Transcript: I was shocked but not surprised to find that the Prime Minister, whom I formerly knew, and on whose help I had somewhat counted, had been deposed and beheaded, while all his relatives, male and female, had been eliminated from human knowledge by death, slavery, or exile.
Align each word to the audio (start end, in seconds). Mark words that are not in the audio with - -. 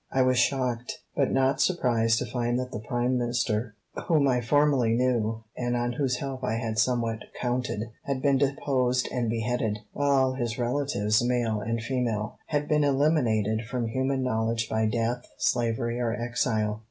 I 0.11 0.23
was 0.23 0.39
shocked 0.39 1.03
but 1.15 1.31
not 1.31 1.61
surprised 1.61 2.17
to 2.17 2.25
find 2.25 2.57
that 2.57 2.71
the 2.71 2.79
Prime 2.79 3.19
Minister, 3.19 3.75
whom 4.07 4.27
I 4.27 4.41
formerly 4.41 4.95
knew, 4.95 5.43
and 5.55 5.77
on 5.77 5.91
whose 5.93 6.15
help 6.15 6.43
I 6.43 6.55
had 6.55 6.79
somewhat 6.79 7.19
counted, 7.39 7.91
had 8.05 8.19
been 8.19 8.39
deposed 8.39 9.07
and 9.11 9.29
beheaded, 9.29 9.77
while 9.93 10.09
all 10.09 10.33
his 10.33 10.57
relatives, 10.57 11.23
male 11.23 11.59
and 11.61 11.79
female, 11.83 12.39
had 12.47 12.67
been 12.67 12.83
eliminated 12.83 13.67
from 13.69 13.89
human 13.89 14.23
knowledge 14.23 14.67
by 14.67 14.87
death, 14.87 15.27
slavery, 15.37 15.99
or 15.99 16.15
exile. 16.19 16.79